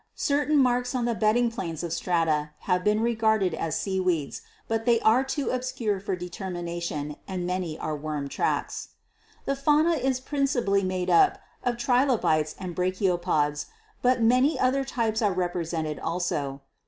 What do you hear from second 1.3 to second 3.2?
planes of strata have been